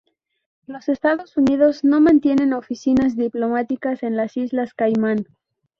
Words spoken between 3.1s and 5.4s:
diplomáticas en las Islas Caimán.